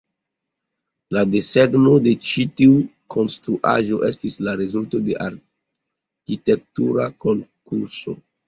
La 1.17 1.21
desegno 1.33 1.91
de 2.07 2.13
ĉi 2.29 2.45
tiu 2.61 2.79
konstruaĵo 3.17 4.01
estis 4.09 4.39
la 4.49 4.57
rezulto 4.63 5.05
de 5.11 5.21
arkitektura 5.29 7.09
konkurso. 7.29 8.21